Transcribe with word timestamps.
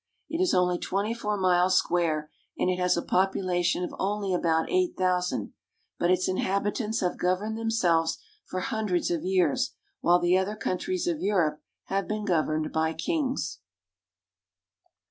It 0.31 0.41
is 0.41 0.55
only 0.55 0.79
twenty 0.79 1.13
four 1.13 1.37
miles 1.37 1.77
square, 1.77 2.31
and 2.57 2.71
it 2.71 2.79
has 2.79 2.97
a 2.97 3.03
popula 3.03 3.63
tion 3.63 3.83
of 3.83 3.93
only 3.99 4.33
about 4.33 4.65
eight 4.67 4.97
thousand; 4.97 5.53
but 5.99 6.09
its 6.09 6.27
inhabitants 6.27 7.01
have 7.01 7.19
governed 7.19 7.55
themselves 7.55 8.17
for 8.47 8.61
hundreds 8.61 9.11
of 9.11 9.23
years, 9.23 9.75
while 9.99 10.17
the 10.17 10.39
other 10.39 10.55
countries 10.55 11.05
of 11.05 11.21
Europe 11.21 11.61
have 11.83 12.07
been 12.07 12.25
governed 12.25 12.71
by 12.73 12.93
kings. 12.93 13.59